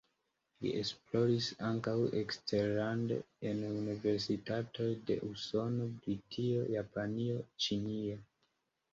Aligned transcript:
Li 0.65 0.69
esploris 0.83 1.47
ankaŭ 1.65 1.91
eksterlande 2.21 3.17
en 3.49 3.61
universitatoj 3.71 4.87
de 5.09 5.17
Usono, 5.27 5.85
Britio, 5.99 6.63
Japanio, 6.77 7.37
Ĉinio. 7.67 8.17